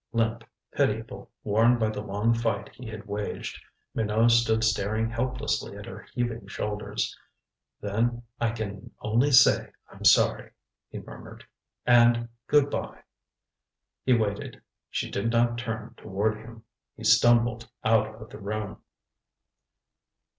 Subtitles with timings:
[0.13, 3.61] Limp, pitiable, worn by the long fight he had waged,
[3.93, 7.15] Minot stood staring helplessly at her heaving shoulders.
[7.81, 10.53] "Then I can only say I'm sorry,"
[10.89, 11.45] he murmured.
[11.85, 13.03] "And good by."
[14.03, 14.63] He waited.
[14.89, 16.63] She did not turn toward him.
[16.97, 18.81] He stumbled out of the room.